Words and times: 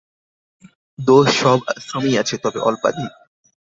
দোষ 0.99 1.27
সব 1.41 1.59
আশ্রমেই 1.71 2.15
আছে, 2.17 2.35
তবে 2.43 2.59
অল্পাধিক। 2.59 3.11